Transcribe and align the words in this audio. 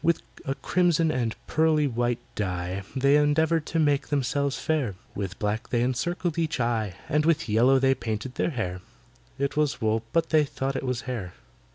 With 0.03 0.23
a 0.45 0.55
crimson 0.55 1.11
and 1.11 1.35
pearly 1.45 1.85
white 1.85 2.17
dye 2.33 2.81
They 2.95 3.17
endeavoured 3.17 3.67
to 3.67 3.77
make 3.77 4.07
themselves 4.07 4.57
fair, 4.57 4.95
With 5.13 5.37
black 5.37 5.69
they 5.69 5.83
encircled 5.83 6.39
each 6.39 6.59
eye, 6.59 6.95
And 7.07 7.23
with 7.23 7.47
yellow 7.47 7.77
they 7.77 7.93
painted 7.93 8.33
their 8.33 8.49
hair 8.49 8.81
(It 9.37 9.55
was 9.55 9.79
wool, 9.79 10.01
but 10.11 10.29
they 10.31 10.43
thought 10.43 10.75
it 10.75 10.81
was 10.87 11.01
hair). 11.01 11.33